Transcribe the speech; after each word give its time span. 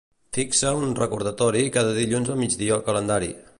Fixa 0.37 0.71
un 0.77 0.95
recordatori 0.99 1.63
cada 1.77 1.93
dilluns 1.99 2.35
al 2.37 2.43
migdia 2.43 2.77
al 2.79 2.85
calendari. 2.91 3.33